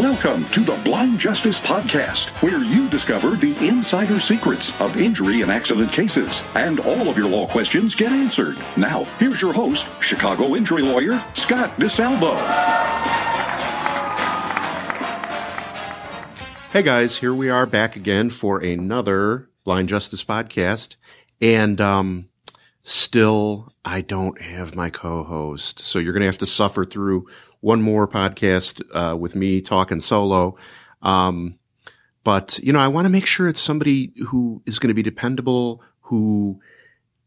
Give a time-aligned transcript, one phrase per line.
[0.00, 5.50] Welcome to the Blind Justice Podcast, where you discover the insider secrets of injury and
[5.50, 8.56] accident cases, and all of your law questions get answered.
[8.78, 12.34] Now, here's your host, Chicago injury lawyer Scott DeSalvo.
[16.72, 20.96] Hey guys, here we are back again for another Blind Justice Podcast,
[21.42, 22.29] and um,
[22.90, 27.26] still I don't have my co-host, so you're going to have to suffer through
[27.60, 30.56] one more podcast uh, with me talking solo.
[31.02, 31.58] Um,
[32.24, 35.02] but you know, I want to make sure it's somebody who is going to be
[35.02, 36.60] dependable, who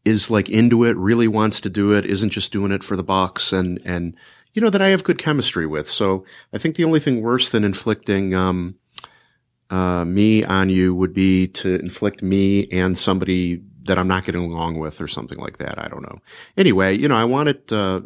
[0.04, 3.02] is like into it, really wants to do it, isn't just doing it for the
[3.02, 4.14] box, and and
[4.52, 5.88] you know that I have good chemistry with.
[5.88, 8.76] So I think the only thing worse than inflicting um,
[9.70, 14.42] uh, me on you would be to inflict me and somebody that I'm not getting
[14.42, 15.78] along with or something like that.
[15.78, 16.20] I don't know.
[16.56, 17.72] Anyway, you know, I want it.
[17.72, 18.02] Uh,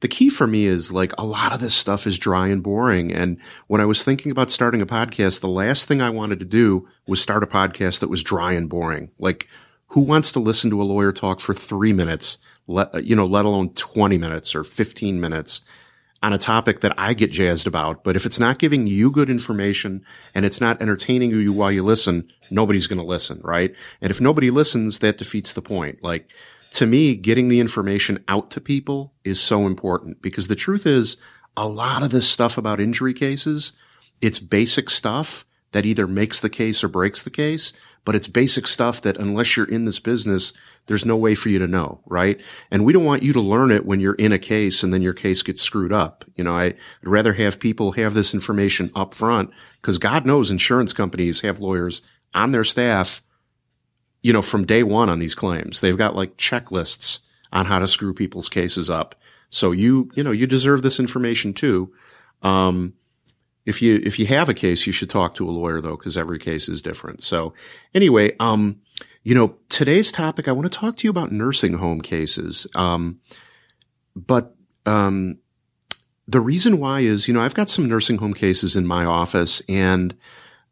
[0.00, 3.12] the key for me is like a lot of this stuff is dry and boring.
[3.12, 6.44] And when I was thinking about starting a podcast, the last thing I wanted to
[6.44, 9.10] do was start a podcast that was dry and boring.
[9.18, 9.48] Like
[9.88, 13.44] who wants to listen to a lawyer talk for three minutes, let, you know, let
[13.44, 15.62] alone 20 minutes or 15 minutes
[16.22, 18.02] on a topic that I get jazzed about.
[18.02, 21.84] But if it's not giving you good information and it's not entertaining you while you
[21.84, 23.74] listen, nobody's going to listen, right?
[24.00, 26.02] And if nobody listens, that defeats the point.
[26.02, 26.30] Like,
[26.72, 31.16] to me, getting the information out to people is so important because the truth is
[31.56, 33.72] a lot of this stuff about injury cases,
[34.20, 37.72] it's basic stuff that either makes the case or breaks the case,
[38.08, 40.54] but it's basic stuff that unless you're in this business,
[40.86, 42.40] there's no way for you to know, right?
[42.70, 45.02] And we don't want you to learn it when you're in a case and then
[45.02, 46.24] your case gets screwed up.
[46.34, 46.68] You know, I,
[47.02, 49.50] would rather have people have this information up front
[49.82, 52.00] because God knows insurance companies have lawyers
[52.32, 53.20] on their staff
[54.22, 55.82] you know, from day one on these claims.
[55.82, 57.18] They've got like checklists
[57.52, 59.16] on how to screw people's cases up.
[59.50, 61.92] So you, you know, you deserve this information too.
[62.40, 62.94] Um,
[63.68, 66.16] if you, if you have a case, you should talk to a lawyer though, because
[66.16, 67.22] every case is different.
[67.22, 67.52] So
[67.92, 68.80] anyway, um,
[69.22, 72.66] you know, today's topic, I want to talk to you about nursing home cases.
[72.74, 73.20] Um,
[74.16, 74.56] but,
[74.86, 75.38] um,
[76.26, 79.60] the reason why is, you know, I've got some nursing home cases in my office
[79.68, 80.16] and,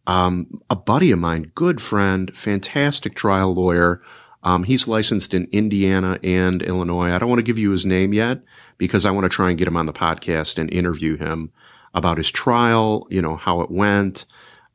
[0.07, 4.01] um, a buddy of mine, good friend, fantastic trial lawyer.
[4.43, 7.11] Um, he's licensed in Indiana and Illinois.
[7.11, 8.43] I don't want to give you his name yet
[8.79, 11.51] because I want to try and get him on the podcast and interview him
[11.97, 14.27] about his trial, you know, how it went.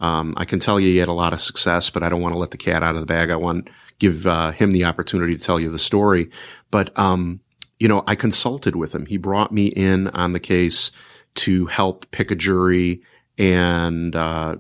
[0.02, 2.34] Um, I can tell you he had a lot of success, but I don't want
[2.34, 3.30] to let the cat out of the bag.
[3.30, 6.32] I want to give uh, him the opportunity to tell you the story.
[6.72, 7.40] But, um,
[7.80, 9.06] you know, I consulted with him.
[9.06, 10.92] He brought me in on the case
[11.36, 13.04] to help pick a jury
[13.38, 14.56] and uh,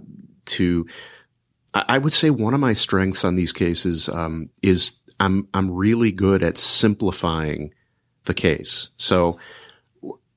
[0.46, 0.86] to,
[1.74, 6.12] I would say one of my strengths on these cases um, is I'm I'm really
[6.12, 7.74] good at simplifying
[8.26, 8.90] the case.
[8.98, 9.40] So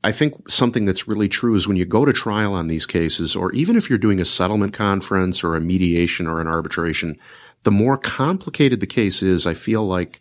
[0.04, 3.34] I think something that's really true is when you go to trial on these cases,
[3.34, 7.16] or even if you're doing a settlement conference or a mediation or an arbitration,
[7.62, 10.20] the more complicated the case is, I feel like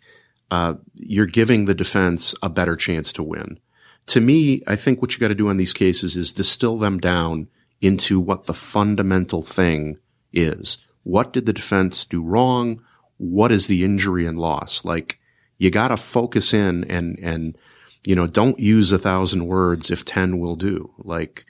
[0.50, 3.60] uh, you're giving the defense a better chance to win.
[4.06, 6.98] To me, I think what you got to do on these cases is distill them
[6.98, 7.48] down
[7.82, 9.98] into what the fundamental thing
[10.32, 10.78] is.
[11.02, 12.82] What did the defense do wrong?
[13.18, 14.82] What is the injury and loss?
[14.82, 15.20] Like
[15.58, 17.58] you got to focus in and, and,
[18.04, 20.92] you know, don't use a thousand words if 10 will do.
[20.98, 21.46] Like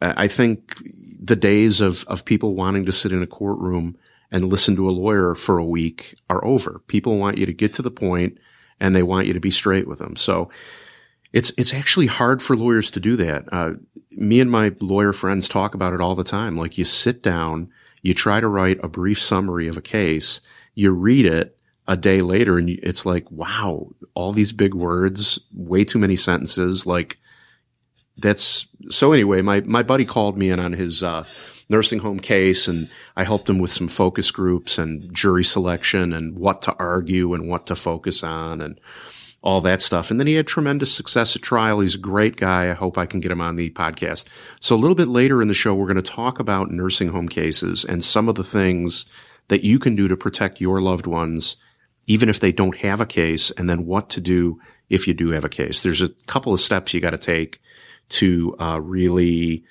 [0.00, 0.82] I think
[1.20, 3.96] the days of, of people wanting to sit in a courtroom
[4.30, 6.80] and listen to a lawyer for a week are over.
[6.86, 8.38] People want you to get to the point
[8.80, 10.16] and they want you to be straight with them.
[10.16, 10.50] So
[11.32, 13.44] it's it's actually hard for lawyers to do that.
[13.52, 13.72] Uh,
[14.12, 16.56] me and my lawyer friends talk about it all the time.
[16.56, 17.70] Like you sit down,
[18.02, 20.40] you try to write a brief summary of a case,
[20.74, 21.57] you read it
[21.88, 26.86] a day later, and it's like, wow, all these big words, way too many sentences.
[26.86, 27.18] Like
[28.18, 29.12] that's so.
[29.12, 31.24] Anyway, my my buddy called me in on his uh,
[31.70, 36.38] nursing home case, and I helped him with some focus groups and jury selection and
[36.38, 38.78] what to argue and what to focus on and
[39.42, 40.10] all that stuff.
[40.10, 41.80] And then he had tremendous success at trial.
[41.80, 42.70] He's a great guy.
[42.70, 44.26] I hope I can get him on the podcast.
[44.60, 47.28] So a little bit later in the show, we're going to talk about nursing home
[47.28, 49.06] cases and some of the things
[49.46, 51.56] that you can do to protect your loved ones,
[52.08, 54.58] even if they don't have a case, and then what to do
[54.88, 55.82] if you do have a case.
[55.82, 57.60] There's a couple of steps you got to take
[58.08, 59.62] to uh, really,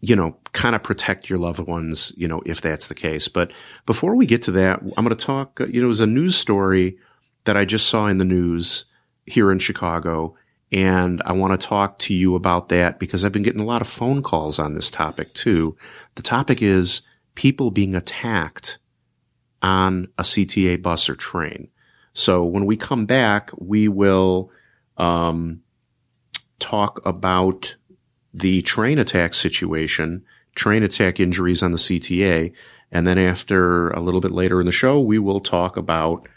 [0.00, 3.28] you know, kind of protect your loved ones, you know, if that's the case.
[3.28, 3.52] But
[3.86, 6.36] before we get to that, I'm going to talk, you know, it was a news
[6.36, 6.98] story
[7.44, 8.84] that I just saw in the news
[9.24, 10.36] here in Chicago.
[10.72, 13.80] And I want to talk to you about that because I've been getting a lot
[13.80, 15.76] of phone calls on this topic too.
[16.16, 17.02] The topic is
[17.36, 18.78] people being attacked
[19.64, 21.68] on a CTA bus or train.
[22.12, 24.50] So when we come back, we will
[24.98, 25.62] um,
[26.58, 27.74] talk about
[28.34, 30.24] the train attack situation
[30.54, 32.52] train attack injuries on the CTA.
[32.92, 36.28] And then after a little bit later in the show, we will talk about,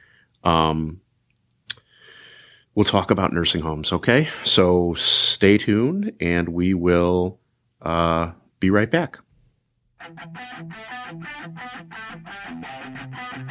[0.43, 1.01] um,
[2.73, 3.91] we'll talk about nursing homes.
[3.91, 4.29] Okay.
[4.43, 7.39] So stay tuned and we will,
[7.81, 9.19] uh, be right back.
[10.15, 10.37] Thank
[13.37, 13.43] you.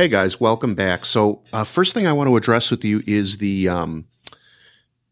[0.00, 1.04] Hey guys, welcome back.
[1.04, 4.06] So, uh, first thing I want to address with you is the um,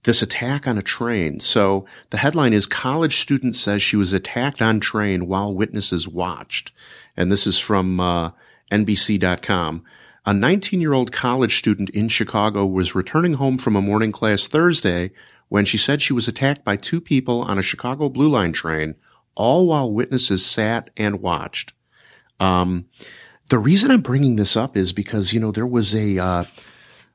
[0.05, 1.41] this attack on a train.
[1.41, 6.73] So, the headline is "College Student Says She Was Attacked on Train While Witnesses Watched,"
[7.19, 8.31] and this is from uh,
[8.73, 9.85] NBC.com.
[10.25, 14.49] A 19 year old college student in Chicago was returning home from a morning class
[14.49, 15.11] Thursday
[15.51, 18.95] when she said she was attacked by two people on a Chicago Blue Line train,
[19.35, 21.75] all while witnesses sat and watched.
[22.41, 22.87] Um,
[23.49, 26.45] the reason I'm bringing this up is because, you know, there was a, uh,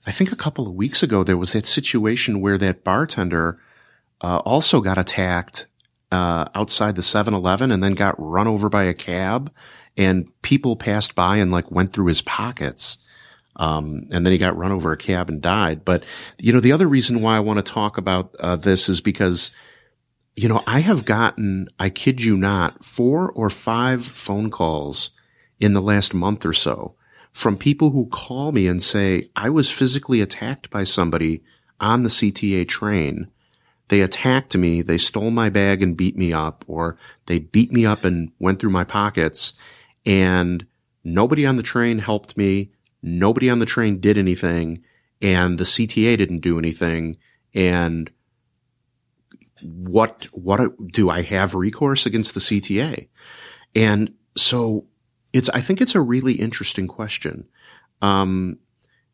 [0.06, 3.60] I think a couple of weeks ago, there was that situation where that bartender,
[4.22, 5.68] uh, also got attacked,
[6.12, 9.52] uh, outside the 7-Eleven and then got run over by a cab
[9.96, 12.98] and people passed by and like went through his pockets.
[13.56, 15.86] Um, and then he got run over a cab and died.
[15.86, 16.04] But,
[16.40, 19.52] you know, the other reason why I want to talk about, uh, this is because,
[20.36, 25.12] you know, I have gotten, I kid you not, four or five phone calls
[25.64, 26.96] in the last month or so
[27.34, 31.44] from people who call me and say, I was physically attacked by somebody
[31.80, 33.28] on the CTA train.
[33.90, 34.82] They attacked me.
[34.82, 36.96] They stole my bag and beat me up, or
[37.26, 39.54] they beat me up and went through my pockets.
[40.06, 40.66] And
[41.04, 42.72] nobody on the train helped me.
[43.02, 44.84] Nobody on the train did anything.
[45.22, 47.18] And the CTA didn't do anything.
[47.54, 48.12] And
[49.62, 53.08] what, what do I have recourse against the CTA?
[53.76, 54.88] And so
[55.34, 57.48] it's, I think it's a really interesting question.
[58.02, 58.60] Um,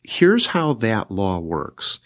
[0.04, 2.00] here's how that law works.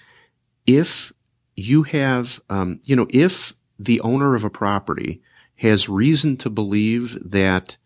[0.66, 1.12] If
[1.56, 5.22] you have, um, you know, if the owner of a property
[5.58, 7.78] has reason to believe that,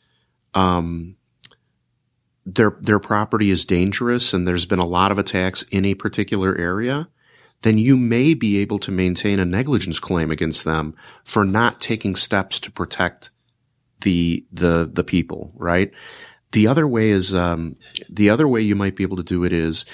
[0.53, 1.15] um,
[2.45, 6.57] their, their property is dangerous and there's been a lot of attacks in a particular
[6.57, 7.09] area,
[7.62, 12.15] then you may be able to maintain a negligence claim against them for not taking
[12.15, 13.31] steps to protect
[14.01, 15.91] the the the people, right?
[16.51, 17.75] The other way is um,
[18.09, 19.85] the other way you might be able to do it is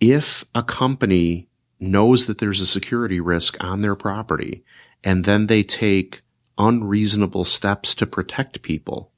[0.00, 1.48] if a company
[1.80, 4.64] knows that there's a security risk on their property
[5.04, 6.22] and then they take
[6.56, 9.12] unreasonable steps to protect people.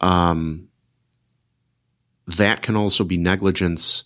[0.00, 0.68] Um,
[2.26, 4.04] that can also be negligence.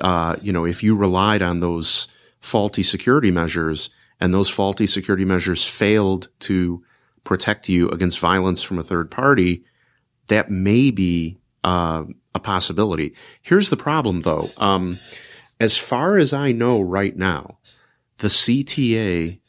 [0.00, 2.08] Uh, you know, if you relied on those
[2.40, 6.82] faulty security measures and those faulty security measures failed to
[7.24, 9.64] protect you against violence from a third party,
[10.28, 13.14] that may be uh, a possibility.
[13.42, 14.48] Here's the problem, though.
[14.56, 14.98] Um,
[15.58, 17.58] as far as I know right now,
[18.18, 19.40] the CTA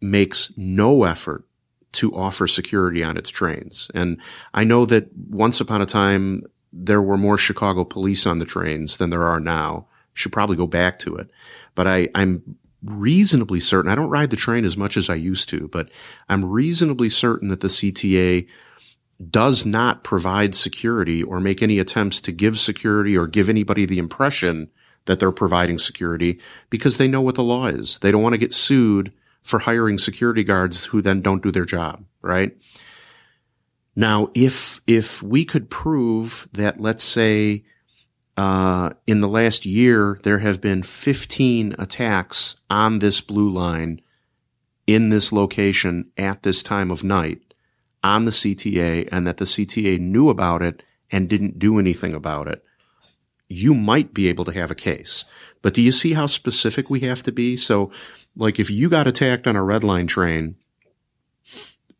[0.00, 1.44] makes no effort
[1.92, 3.90] to offer security on its trains.
[3.94, 4.20] And
[4.52, 8.98] I know that once upon a time, there were more Chicago police on the trains
[8.98, 9.86] than there are now.
[10.14, 11.30] Should probably go back to it.
[11.74, 15.48] But I, I'm reasonably certain, I don't ride the train as much as I used
[15.50, 15.90] to, but
[16.28, 18.46] I'm reasonably certain that the CTA
[19.30, 23.98] does not provide security or make any attempts to give security or give anybody the
[23.98, 24.68] impression
[25.06, 27.98] that they're providing security because they know what the law is.
[28.00, 29.12] They don't want to get sued
[29.42, 32.56] for hiring security guards who then don't do their job, right?
[33.94, 37.64] Now, if, if we could prove that, let's say,
[38.36, 44.00] uh, in the last year, there have been 15 attacks on this blue line
[44.86, 47.40] in this location at this time of night
[48.04, 52.46] on the CTA and that the CTA knew about it and didn't do anything about
[52.46, 52.64] it,
[53.48, 55.24] you might be able to have a case.
[55.62, 57.56] But do you see how specific we have to be?
[57.56, 57.90] So,
[58.36, 60.56] like if you got attacked on a red line train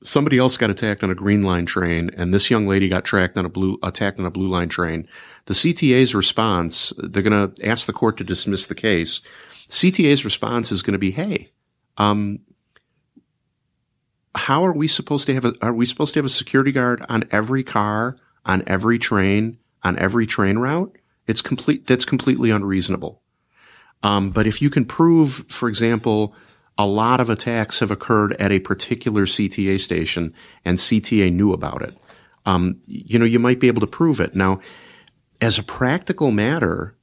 [0.02, 3.38] somebody else got attacked on a green line train and this young lady got tracked
[3.38, 5.08] on a blue attacked on a blue line train.
[5.46, 9.20] The cta's response they're going to ask the court to dismiss the case.
[9.68, 11.48] Cta's response is going to be hey
[11.98, 12.40] um,
[14.34, 17.04] how are we supposed to have a are we supposed to have a security guard
[17.08, 20.96] on every car on every train on every train route?
[21.26, 23.22] It's complete that's completely unreasonable.
[24.02, 26.34] Um, but if you can prove for example
[26.78, 31.82] a lot of attacks have occurred at a particular CTA station and CTA knew about
[31.82, 31.96] it.
[32.44, 34.34] Um, you know, you might be able to prove it.
[34.34, 34.60] Now,
[35.40, 36.96] as a practical matter,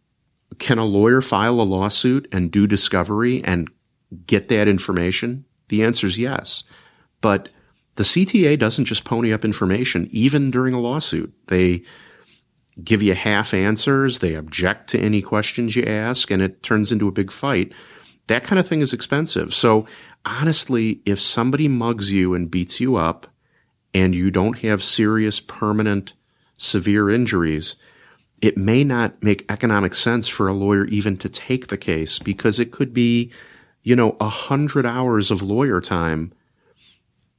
[0.59, 3.69] can a lawyer file a lawsuit and do discovery and
[4.27, 5.45] get that information?
[5.69, 6.63] The answer is yes.
[7.21, 7.49] But
[7.95, 11.33] the CTA doesn't just pony up information, even during a lawsuit.
[11.47, 11.83] They
[12.83, 17.07] give you half answers, they object to any questions you ask, and it turns into
[17.07, 17.71] a big fight.
[18.27, 19.53] That kind of thing is expensive.
[19.53, 19.85] So
[20.25, 23.27] honestly, if somebody mugs you and beats you up
[23.93, 26.13] and you don't have serious, permanent,
[26.57, 27.75] severe injuries,
[28.41, 32.59] it may not make economic sense for a lawyer even to take the case because
[32.59, 33.31] it could be,
[33.83, 36.33] you know, a hundred hours of lawyer time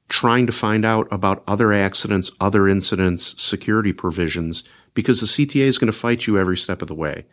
[0.09, 4.63] trying to find out about other accidents, other incidents, security provisions,
[4.93, 7.25] because the CTA is going to fight you every step of the way.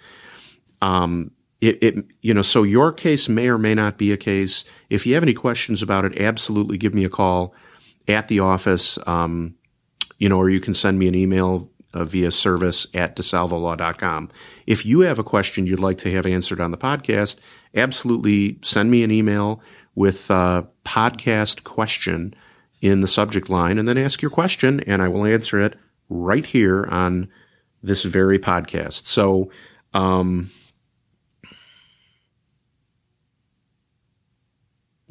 [0.82, 1.32] Um,
[1.62, 4.66] it, it, you know, so your case may or may not be a case.
[4.90, 7.54] If you have any questions about it, absolutely give me a call
[8.08, 9.56] at the office, um,
[10.18, 14.30] you know, or you can send me an email uh, via service at desalvolaw.com.
[14.66, 17.40] If you have a question you'd like to have answered on the podcast,
[17.76, 19.62] absolutely send me an email
[19.94, 22.34] with a podcast question
[22.82, 25.78] in the subject line and then ask your question and I will answer it
[26.10, 27.30] right here on
[27.84, 29.06] this very podcast.
[29.06, 29.52] So,
[29.94, 30.50] um,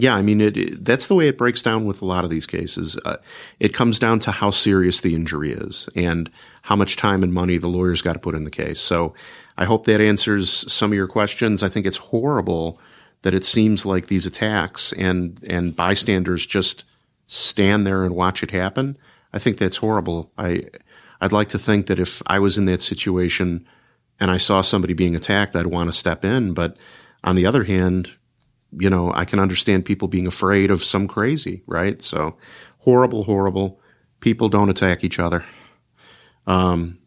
[0.00, 2.30] Yeah, I mean, it, it, that's the way it breaks down with a lot of
[2.30, 2.96] these cases.
[3.04, 3.18] Uh,
[3.58, 6.30] it comes down to how serious the injury is and
[6.62, 8.80] how much time and money the lawyer's got to put in the case.
[8.80, 9.12] So
[9.58, 11.62] I hope that answers some of your questions.
[11.62, 12.80] I think it's horrible
[13.22, 16.84] that it seems like these attacks and, and bystanders just
[17.26, 18.96] stand there and watch it happen.
[19.34, 20.32] I think that's horrible.
[20.38, 20.64] I,
[21.20, 23.66] I'd like to think that if I was in that situation
[24.18, 26.54] and I saw somebody being attacked, I'd want to step in.
[26.54, 26.78] But
[27.22, 28.10] on the other hand,
[28.78, 32.00] you know, I can understand people being afraid of some crazy, right?
[32.00, 32.36] So
[32.78, 33.80] horrible, horrible.
[34.20, 35.44] People don't attack each other.
[36.46, 36.98] Um,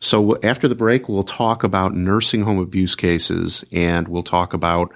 [0.00, 4.92] so after the break, we'll talk about nursing home abuse cases and we'll talk about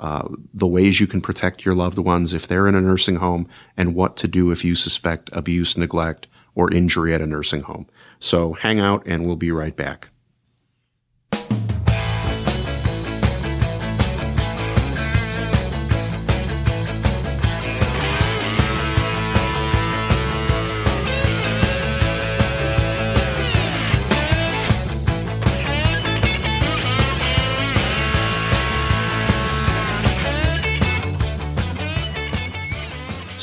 [0.00, 3.48] uh, the ways you can protect your loved ones if they're in a nursing home
[3.76, 7.86] and what to do if you suspect abuse, neglect, or injury at a nursing home.
[8.20, 10.10] So hang out and we'll be right back.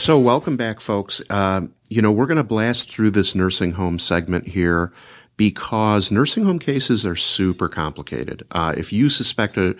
[0.05, 1.19] So, welcome back, folks.
[1.31, 4.93] Uh, you know, we're going to blast through this nursing home segment here
[5.35, 8.45] because nursing home cases are super complicated.
[8.51, 9.75] Uh, if you suspect a,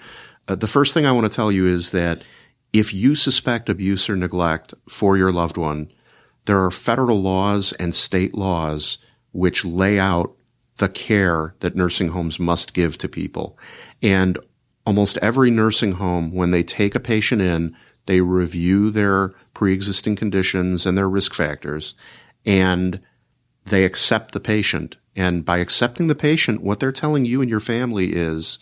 [0.48, 2.24] uh, the first thing I want to tell you is that
[2.74, 5.92] if you suspect abuse or neglect for your loved one,
[6.46, 8.98] there are federal laws and state laws
[9.32, 10.36] which lay out
[10.78, 13.60] the care that nursing homes must give to people.
[14.02, 14.40] And
[14.88, 17.76] almost every nursing home, when they take a patient in,
[18.06, 21.96] they review their pre-existing conditions and their risk factors
[22.46, 23.02] and
[23.66, 24.98] they accept the patient.
[25.16, 28.60] And by accepting the patient, what they're telling you and your family is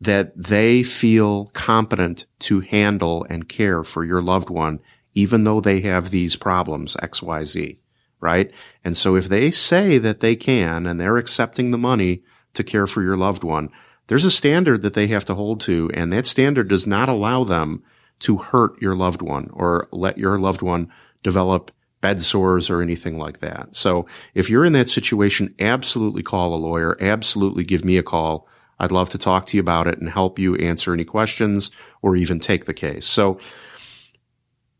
[0.00, 4.80] that they feel competent to handle and care for your loved one,
[5.14, 7.80] even though they have these problems, XYZ,
[8.20, 8.52] right?
[8.84, 12.86] And so if they say that they can and they're accepting the money to care
[12.86, 13.70] for your loved one,
[14.06, 17.42] there's a standard that they have to hold to, and that standard does not allow
[17.42, 17.82] them
[18.20, 20.90] to hurt your loved one or let your loved one
[21.22, 23.74] develop bed sores or anything like that.
[23.74, 26.98] So if you're in that situation, absolutely call a lawyer.
[27.00, 28.46] Absolutely give me a call.
[28.78, 31.70] I'd love to talk to you about it and help you answer any questions
[32.02, 33.06] or even take the case.
[33.06, 33.38] So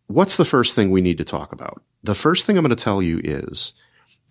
[0.07, 1.83] what's the first thing we need to talk about?
[2.03, 3.73] The first thing I'm going to tell you is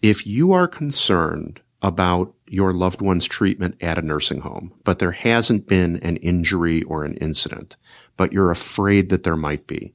[0.03, 5.11] if you are concerned about your loved one's treatment at a nursing home, but there
[5.11, 7.75] hasn't been an injury or an incident,
[8.17, 9.93] but you're afraid that there might be.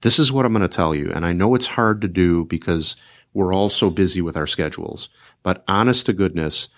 [0.00, 1.10] This is what I'm going to tell you.
[1.14, 2.96] And I know it's hard to do because
[3.32, 5.08] we're all so busy with our schedules,
[5.42, 6.68] but honest to goodness,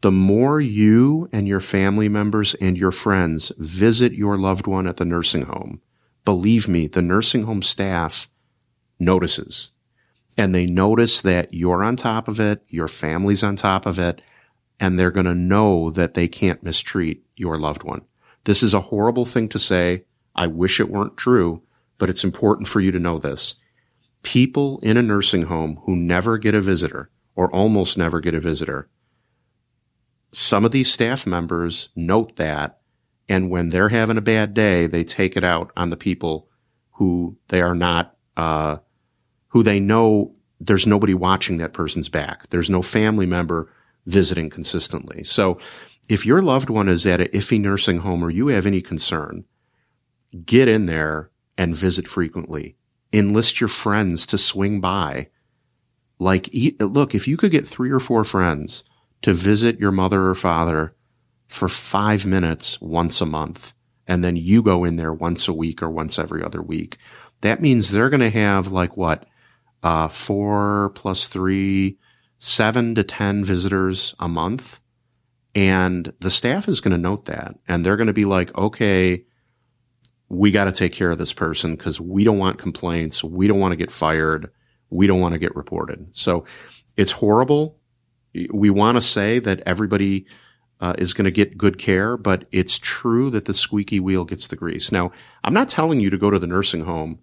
[0.00, 4.96] the more you and your family members and your friends visit your loved one at
[4.98, 5.80] the nursing home,
[6.24, 8.28] believe me, the nursing home staff
[9.00, 9.70] notices
[10.38, 14.22] and they notice that you're on top of it, your family's on top of it,
[14.78, 18.02] and they're going to know that they can't mistreat your loved one.
[18.44, 20.04] This is a horrible thing to say.
[20.38, 21.62] I wish it weren't true,
[21.98, 23.56] but it's important for you to know this.
[24.22, 28.40] People in a nursing home who never get a visitor or almost never get a
[28.40, 28.88] visitor,
[30.30, 32.78] some of these staff members note that.
[33.28, 36.48] And when they're having a bad day, they take it out on the people
[36.92, 38.76] who they are not, uh,
[39.48, 42.48] who they know there's nobody watching that person's back.
[42.50, 43.72] There's no family member
[44.06, 45.24] visiting consistently.
[45.24, 45.58] So
[46.08, 49.44] if your loved one is at an iffy nursing home or you have any concern,
[50.44, 52.76] get in there and visit frequently.
[53.12, 55.28] Enlist your friends to swing by.
[56.18, 58.84] Like, look, if you could get three or four friends
[59.22, 60.94] to visit your mother or father
[61.48, 63.72] for five minutes once a month,
[64.06, 66.98] and then you go in there once a week or once every other week,
[67.40, 69.26] that means they're going to have like what,
[69.82, 71.98] uh, four plus three,
[72.38, 74.80] seven to 10 visitors a month.
[75.54, 79.24] And the staff is going to note that and they're going to be like, okay,
[80.28, 83.24] we got to take care of this person because we don't want complaints.
[83.24, 84.50] We don't want to get fired.
[84.90, 86.08] We don't want to get reported.
[86.12, 86.44] So
[86.96, 87.78] it's horrible.
[88.52, 90.26] We want to say that everybody
[90.80, 94.46] uh, is going to get good care, but it's true that the squeaky wheel gets
[94.46, 94.92] the grease.
[94.92, 97.18] Now, I'm not telling you to go to the nursing home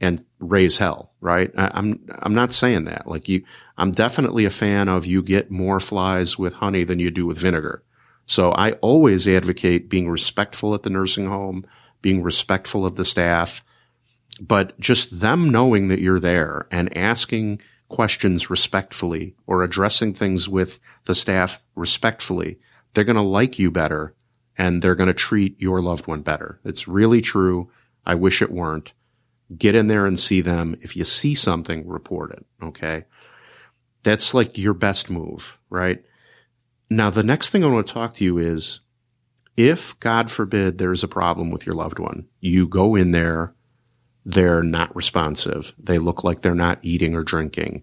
[0.00, 1.50] and raise hell, right?
[1.56, 3.06] I, I'm I'm not saying that.
[3.06, 3.44] Like you,
[3.76, 7.38] I'm definitely a fan of you get more flies with honey than you do with
[7.38, 7.82] vinegar.
[8.26, 11.64] So I always advocate being respectful at the nursing home,
[12.02, 13.64] being respectful of the staff,
[14.40, 20.78] but just them knowing that you're there and asking questions respectfully or addressing things with
[21.04, 22.58] the staff respectfully,
[22.94, 24.14] they're going to like you better
[24.56, 26.60] and they're going to treat your loved one better.
[26.64, 27.70] It's really true.
[28.06, 28.92] I wish it weren't
[29.56, 30.76] get in there and see them.
[30.80, 32.46] If you see something, report it.
[32.62, 33.04] Okay.
[34.02, 36.04] That's like your best move, right?
[36.88, 38.80] Now, the next thing I want to talk to you is
[39.68, 43.54] if, God forbid, there's a problem with your loved one, you go in there,
[44.24, 45.74] they're not responsive.
[45.78, 47.82] They look like they're not eating or drinking.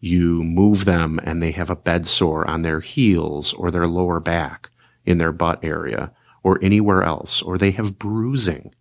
[0.00, 4.20] You move them and they have a bed sore on their heels or their lower
[4.20, 4.70] back
[5.04, 8.72] in their butt area or anywhere else, or they have bruising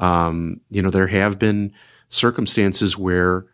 [0.00, 1.72] um, you know, there have been
[2.08, 3.46] circumstances where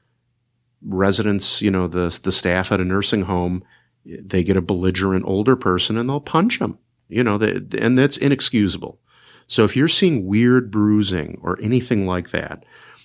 [0.80, 3.64] residents, you know, the the staff at a nursing home,
[4.06, 6.78] they get a belligerent older person and they'll punch them.
[7.08, 8.98] You know, they, and that's inexcusable.
[9.46, 12.64] So if you're seeing weird bruising or anything like that,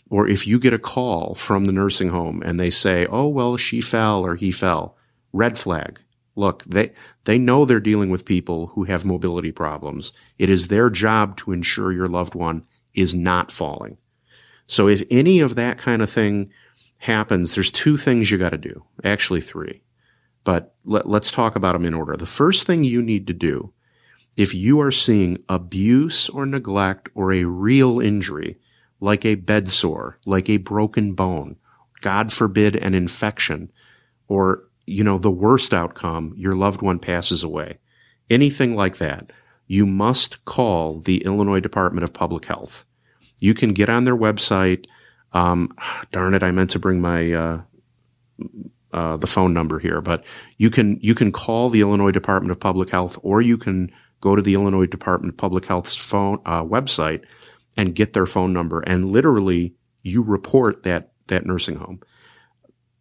[0.10, 3.58] or if you get a call from the nursing home and they say, "Oh, well,
[3.58, 4.98] she fell or he fell,"
[5.32, 6.00] red flag.
[6.36, 6.94] Look, they
[7.26, 10.14] they know they're dealing with people who have mobility problems.
[10.40, 13.98] It is their job to ensure your loved one is not falling.
[14.68, 16.50] So if any of that kind of thing
[16.98, 18.84] happens, there's two things you got to do.
[19.04, 19.82] Actually, three.
[20.44, 22.16] But let, us talk about them in order.
[22.16, 23.74] The first thing you need to do,
[24.38, 28.58] if you are seeing abuse or neglect or a real injury,
[29.00, 31.58] like a bed sore, like a broken bone,
[32.02, 33.72] God forbid an infection,
[34.28, 37.78] or, you know, the worst outcome, your loved one passes away.
[38.30, 39.32] Anything like that
[39.72, 42.84] you must call the Illinois Department of Public Health.
[43.40, 44.86] You can get on their website.
[45.32, 45.74] Um,
[46.12, 47.62] darn it, I meant to bring my uh,
[48.92, 50.26] uh, the phone number here, but
[50.58, 53.90] you can you can call the Illinois Department of Public Health, or you can
[54.22, 57.26] go to the Illinois Department of Public Health's phone uh, website
[57.76, 62.00] and get their phone number, and literally you report that that nursing home.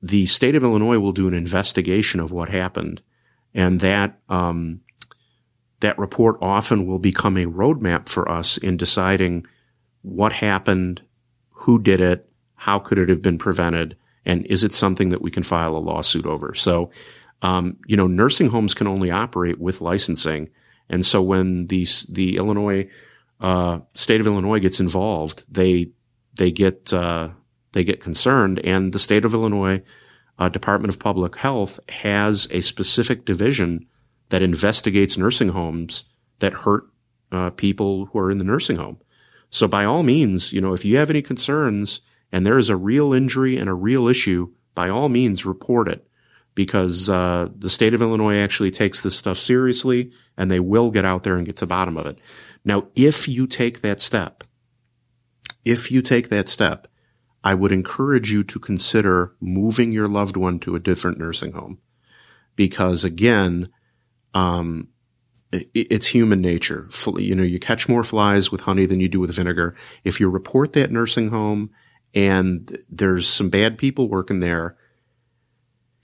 [0.03, 3.03] The state of Illinois will do an investigation of what happened,
[3.55, 4.81] and that um,
[5.81, 9.47] that report often will become a roadmap for us in deciding
[10.03, 11.03] what happened,
[11.51, 15.31] who did it, how could it have been prevented, and is it something that we
[15.31, 16.55] can file a lawsuit over?
[16.55, 16.91] So,
[17.43, 20.51] um, you know, nursing homes can only operate with licensing,
[20.91, 22.91] and so when the the Illinois
[23.41, 25.93] uh, state of Illinois gets involved, they
[26.35, 27.31] they get uh,
[27.73, 29.83] they get concerned, and the state of Illinois
[30.39, 33.87] uh, Department of Public Health has a specific division
[34.29, 36.05] that investigates nursing homes
[36.41, 36.85] that hurt
[37.33, 38.99] uh, people who are in the nursing home.
[39.51, 42.01] So by all means, you know, if you have any concerns
[42.33, 46.07] and there is a real injury and a real issue, by all means report it
[46.55, 51.05] because uh, the state of Illinois actually takes this stuff seriously and they will get
[51.05, 52.19] out there and get to the bottom of it.
[52.65, 54.45] Now, if you take that step,
[55.65, 56.89] if you take that step,
[57.43, 61.79] I would encourage you to consider moving your loved one to a different nursing home
[62.57, 63.71] because again,
[64.35, 64.89] um,
[65.53, 66.89] it, it's human nature.
[67.17, 69.75] You know, you catch more flies with honey than you do with vinegar.
[70.05, 71.71] If you report that nursing home
[72.15, 74.77] and there's some bad people working there,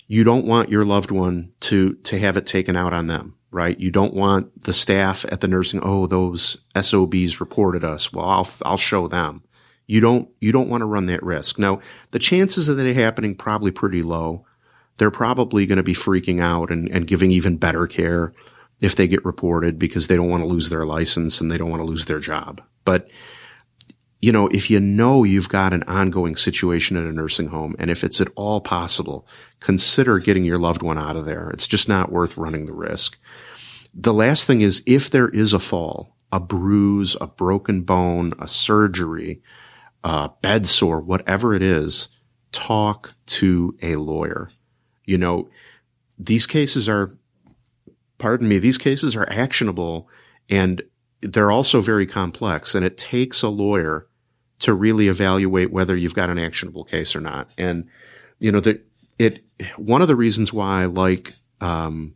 [0.07, 3.79] you don't want your loved one to, to have it taken out on them, right?
[3.79, 8.13] You don't want the staff at the nursing, oh, those SOBs reported us.
[8.13, 9.43] Well, I'll, I'll show them.
[9.87, 11.59] You don't, you don't want to run that risk.
[11.59, 14.45] Now, the chances of that happening probably pretty low
[14.97, 18.33] they're probably going to be freaking out and, and giving even better care
[18.81, 21.71] if they get reported because they don't want to lose their license and they don't
[21.71, 22.63] want to lose their job.
[22.85, 23.09] But
[24.27, 27.93] you know, if you know you've got an ongoing situation in a nursing home, and
[27.93, 29.25] if it's at all possible,
[29.61, 31.49] consider getting your loved one out of there.
[31.51, 33.17] It's just not worth running the risk.
[33.95, 38.49] The last thing is if there is a fall, a bruise, a broken bone, a
[38.49, 39.43] surgery,
[40.03, 42.09] a bed sore, whatever it is,
[42.51, 44.49] talk to a lawyer.
[45.05, 45.51] You know,
[46.19, 47.17] these cases are,
[48.19, 50.09] pardon me, these cases are actionable
[50.51, 50.83] and
[51.21, 54.09] they're also very complex and it takes a lawyer
[54.61, 57.53] to really evaluate whether you've got an actionable case or not.
[57.59, 57.89] And,
[58.39, 58.85] you know, that
[59.19, 59.43] it,
[59.77, 62.15] one of the reasons why I like, um,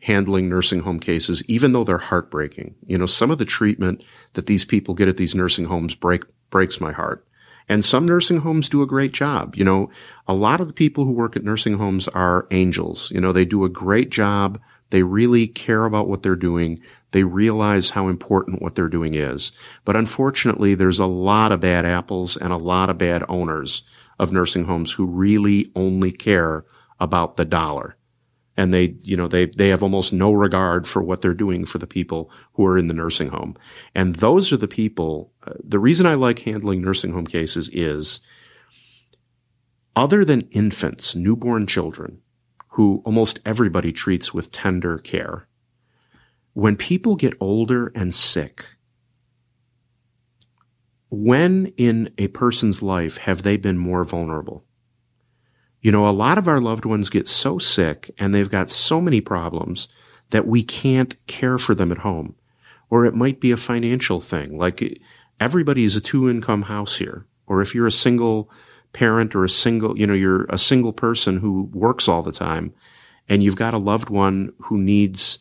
[0.00, 4.46] handling nursing home cases, even though they're heartbreaking, you know, some of the treatment that
[4.46, 7.24] these people get at these nursing homes break, breaks my heart.
[7.68, 9.54] And some nursing homes do a great job.
[9.54, 9.90] You know,
[10.26, 13.10] a lot of the people who work at nursing homes are angels.
[13.12, 14.60] You know, they do a great job.
[14.90, 16.80] They really care about what they're doing.
[17.12, 19.52] They realize how important what they're doing is.
[19.84, 23.82] But unfortunately, there's a lot of bad apples and a lot of bad owners
[24.18, 26.64] of nursing homes who really only care
[27.00, 27.96] about the dollar
[28.56, 31.78] and they, you know, they, they have almost no regard for what they're doing for
[31.78, 33.56] the people who are in the nursing home.
[33.94, 38.20] And those are the people, uh, the reason I like handling nursing home cases is
[39.96, 42.20] other than infants, newborn children,
[42.68, 45.46] who almost everybody treats with tender care,
[46.54, 48.64] when people get older and sick,
[51.10, 54.64] when in a person's life have they been more vulnerable?
[55.80, 59.00] You know, a lot of our loved ones get so sick and they've got so
[59.00, 59.88] many problems
[60.30, 62.36] that we can't care for them at home.
[62.88, 65.00] Or it might be a financial thing, like
[65.40, 67.26] everybody's a two income house here.
[67.46, 68.50] Or if you're a single
[68.92, 72.74] parent or a single, you know, you're a single person who works all the time
[73.28, 75.38] and you've got a loved one who needs,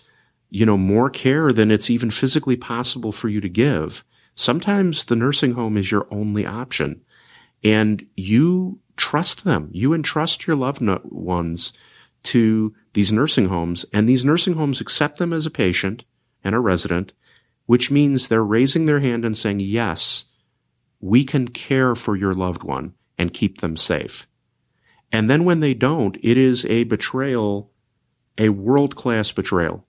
[0.52, 4.04] you know, more care than it's even physically possible for you to give.
[4.36, 7.02] Sometimes the nursing home is your only option
[7.64, 9.70] and you trust them.
[9.72, 11.72] You entrust your loved ones
[12.24, 16.04] to these nursing homes and these nursing homes accept them as a patient
[16.44, 17.14] and a resident,
[17.66, 20.26] which means they're raising their hand and saying, yes,
[21.00, 24.28] we can care for your loved one and keep them safe.
[25.14, 27.72] And then when they don't, it is a betrayal,
[28.38, 29.86] a world class betrayal.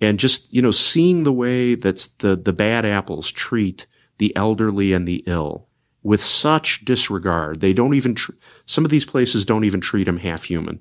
[0.00, 3.86] And just, you know, seeing the way that the, the bad apples treat
[4.18, 5.68] the elderly and the ill
[6.02, 7.60] with such disregard.
[7.60, 8.32] They don't even, tr-
[8.66, 10.80] some of these places don't even treat them half human.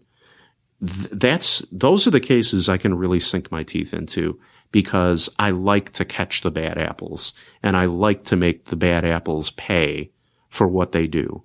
[0.82, 4.40] Th- that's, those are the cases I can really sink my teeth into
[4.72, 9.04] because I like to catch the bad apples and I like to make the bad
[9.04, 10.12] apples pay
[10.48, 11.44] for what they do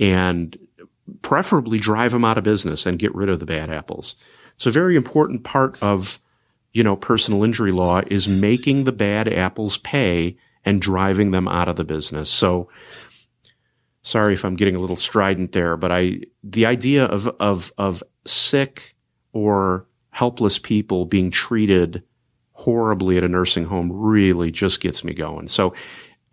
[0.00, 0.58] and
[1.20, 4.16] preferably drive them out of business and get rid of the bad apples.
[4.54, 6.18] It's a very important part of,
[6.72, 11.68] you know, personal injury law is making the bad apples pay and driving them out
[11.68, 12.30] of the business.
[12.30, 12.68] So
[14.02, 18.02] sorry if I'm getting a little strident there, but I the idea of of of
[18.24, 18.94] sick
[19.32, 22.02] or helpless people being treated
[22.52, 25.48] horribly at a nursing home really just gets me going.
[25.48, 25.74] So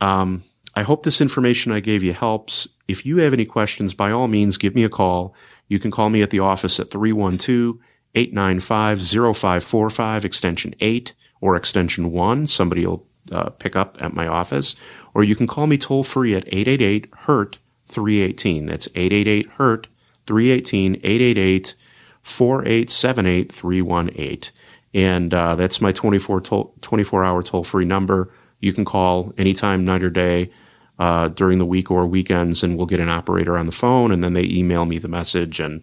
[0.01, 0.43] um,
[0.75, 2.67] I hope this information I gave you helps.
[2.87, 5.33] If you have any questions, by all means, give me a call.
[5.67, 7.77] You can call me at the office at 312
[8.15, 12.47] 895 0545, extension 8 or extension 1.
[12.47, 14.75] Somebody will uh, pick up at my office,
[15.13, 18.65] or you can call me toll free at 888 HURT 318.
[18.65, 19.87] That's 888 HURT
[20.25, 21.75] 318 888
[22.21, 24.51] 4878 318.
[24.93, 28.31] And uh, that's my 24, toll, 24 hour toll free number.
[28.59, 30.51] You can call anytime, night or day.
[30.97, 34.21] Uh, during the week or weekends, and we'll get an operator on the phone, and
[34.21, 35.81] then they email me the message, and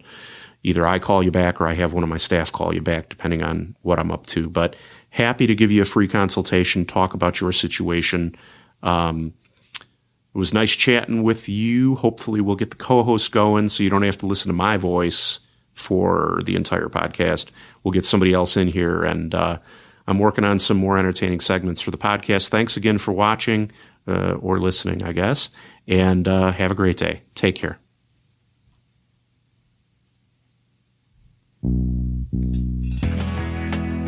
[0.63, 3.09] either I call you back or I have one of my staff call you back,
[3.09, 4.49] depending on what I'm up to.
[4.49, 4.75] But
[5.09, 8.35] happy to give you a free consultation, talk about your situation.
[8.83, 9.33] Um,
[9.81, 11.95] it was nice chatting with you.
[11.95, 14.77] Hopefully, we'll get the co host going so you don't have to listen to my
[14.77, 15.39] voice
[15.73, 17.49] for the entire podcast.
[17.83, 19.59] We'll get somebody else in here, and uh,
[20.05, 22.49] I'm working on some more entertaining segments for the podcast.
[22.49, 23.71] Thanks again for watching
[24.07, 25.49] uh, or listening, I guess,
[25.87, 27.21] and uh, have a great day.
[27.35, 27.79] Take care.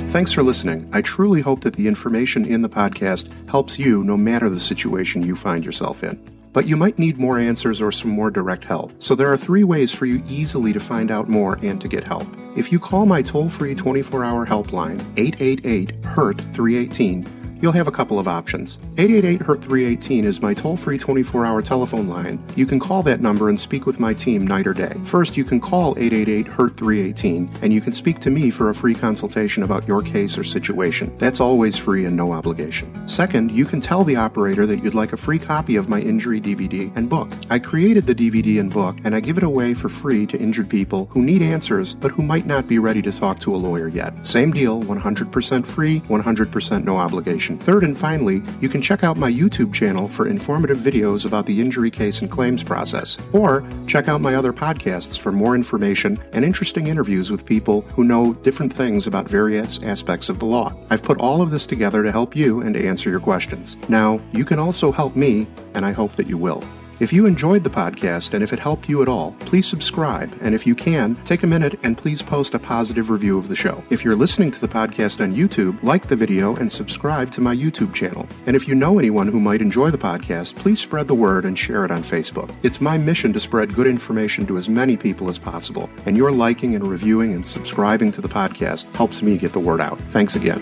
[0.10, 0.90] Thanks for listening.
[0.92, 5.22] I truly hope that the information in the podcast helps you no matter the situation
[5.22, 6.20] you find yourself in.
[6.52, 8.92] But you might need more answers or some more direct help.
[8.98, 12.04] So there are three ways for you easily to find out more and to get
[12.04, 12.26] help.
[12.56, 17.92] If you call my toll free 24 hour helpline, 888 HURT 318, you'll have a
[17.92, 18.78] couple of options.
[18.98, 22.44] 888 HURT 318 is my toll free 24 hour telephone line.
[22.56, 24.94] You can call that number and speak with my team night or day.
[25.06, 28.76] First, you can call 888 HURT 318 and you can speak to me for a
[28.76, 31.16] free consultation about your case or situation.
[31.18, 33.08] That's always free and no obligation.
[33.08, 36.40] Second, you can tell the operator that you'd like a free copy of my injury
[36.40, 37.30] DVD and book.
[37.50, 40.70] I created the DVD and book and I give it away for free to injured
[40.70, 43.88] people who need answers but who might not be ready to talk to a lawyer
[43.88, 44.26] yet.
[44.26, 47.49] Same deal, 100% free, 100% no obligation.
[47.58, 51.60] Third and finally, you can check out my YouTube channel for informative videos about the
[51.60, 56.46] injury case and claims process, or check out my other podcasts for more information and
[56.46, 60.74] interesting interviews with people who know different things about various aspects of the law.
[60.90, 63.78] I've put all of this together to help you and to answer your questions.
[63.88, 66.64] Now, you can also help me, and I hope that you will.
[67.00, 70.38] If you enjoyed the podcast and if it helped you at all, please subscribe.
[70.42, 73.56] And if you can, take a minute and please post a positive review of the
[73.56, 73.82] show.
[73.90, 77.56] If you're listening to the podcast on YouTube, like the video and subscribe to my
[77.56, 78.28] YouTube channel.
[78.48, 81.58] And if you know anyone who might enjoy the podcast, please spread the word and
[81.58, 82.54] share it on Facebook.
[82.64, 85.90] It's my mission to spread good information to as many people as possible.
[86.06, 89.80] And your liking and reviewing and subscribing to the podcast helps me get the word
[89.80, 90.02] out.
[90.12, 90.60] Thanks again.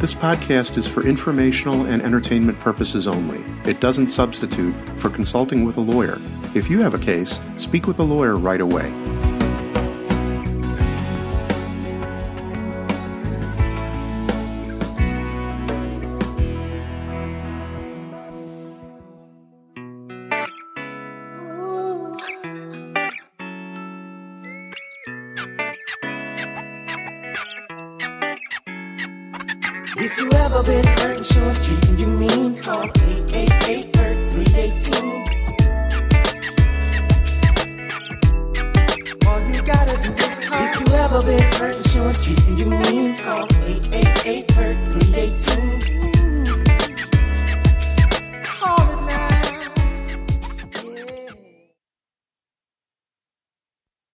[0.00, 3.44] This podcast is for informational and entertainment purposes only.
[3.70, 6.18] It doesn't substitute for consulting with a lawyer.
[6.54, 8.90] If you have a case, speak with a lawyer right away.